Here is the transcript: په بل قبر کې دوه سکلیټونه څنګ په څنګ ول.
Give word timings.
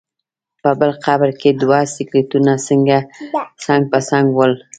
په 0.61 0.69
بل 0.79 0.91
قبر 1.05 1.29
کې 1.39 1.49
دوه 1.61 1.79
سکلیټونه 1.95 2.53
څنګ 3.61 3.83
په 3.91 3.99
څنګ 4.09 4.25
ول. 4.33 4.53